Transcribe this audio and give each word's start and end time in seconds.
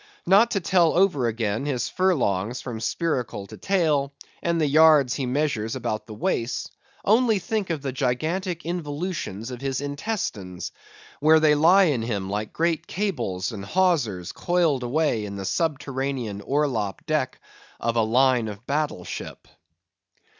Not 0.25 0.49
to 0.49 0.59
tell 0.59 0.93
over 0.93 1.27
again 1.27 1.67
his 1.67 1.87
furlongs 1.87 2.59
from 2.59 2.79
spiracle 2.79 3.45
to 3.45 3.55
tail, 3.55 4.11
and 4.41 4.59
the 4.59 4.65
yards 4.65 5.13
he 5.13 5.27
measures 5.27 5.75
about 5.75 6.07
the 6.07 6.15
waist; 6.15 6.71
only 7.05 7.37
think 7.37 7.69
of 7.69 7.83
the 7.83 7.91
gigantic 7.91 8.65
involutions 8.65 9.51
of 9.51 9.61
his 9.61 9.79
intestines, 9.79 10.71
where 11.19 11.39
they 11.39 11.53
lie 11.53 11.83
in 11.83 12.01
him 12.01 12.31
like 12.31 12.51
great 12.51 12.87
cables 12.87 13.51
and 13.51 13.63
hawsers 13.63 14.31
coiled 14.31 14.81
away 14.81 15.23
in 15.23 15.35
the 15.35 15.45
subterranean 15.45 16.41
orlop 16.41 17.05
deck 17.05 17.39
of 17.79 17.95
a 17.95 18.01
line 18.01 18.47
of 18.47 18.65
battle 18.65 19.03
ship. 19.05 19.47